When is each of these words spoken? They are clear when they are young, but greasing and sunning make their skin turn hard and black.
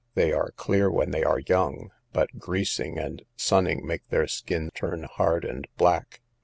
They 0.15 0.33
are 0.33 0.49
clear 0.53 0.89
when 0.89 1.11
they 1.11 1.23
are 1.23 1.37
young, 1.41 1.91
but 2.11 2.39
greasing 2.39 2.97
and 2.97 3.21
sunning 3.35 3.85
make 3.85 4.09
their 4.09 4.25
skin 4.25 4.71
turn 4.73 5.03
hard 5.03 5.45
and 5.45 5.67
black. 5.77 6.21